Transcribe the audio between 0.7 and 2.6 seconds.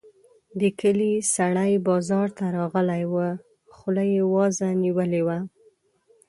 کلي سړی بازار ته